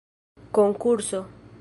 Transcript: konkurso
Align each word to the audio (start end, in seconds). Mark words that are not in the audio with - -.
konkurso 0.51 1.21